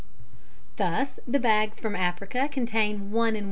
[0.77, 3.39] thus the bags from Africa contain 1 1/4 cwts.